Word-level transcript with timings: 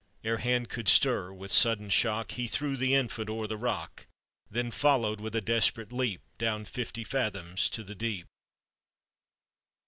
Ere 0.23 0.39
hand 0.39 0.67
could 0.67 0.89
stir, 0.89 1.31
with 1.31 1.51
sudden 1.51 1.87
shock 1.87 2.31
He 2.31 2.47
threw 2.47 2.75
the 2.75 2.95
infant 2.95 3.29
o'er 3.29 3.45
the 3.45 3.55
rock; 3.55 4.07
Then 4.49 4.71
followed 4.71 5.21
with 5.21 5.35
a 5.35 5.41
desperate 5.41 5.91
leap, 5.91 6.23
Down 6.39 6.65
fifty 6.65 7.03
fathoms 7.03 7.69
to 7.69 7.83
the 7.83 7.93
deep. 7.93 8.25